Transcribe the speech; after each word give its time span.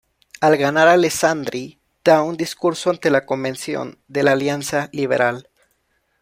Al 0.39 0.57
ganar 0.57 0.87
Alessandri 0.87 1.77
da 2.03 2.23
un 2.23 2.35
discurso 2.35 2.89
ante 2.89 3.11
la 3.11 3.23
Convención 3.27 3.99
de 4.07 4.23
la 4.23 4.31
Alianza 4.31 4.89
Liberal. 4.93 5.47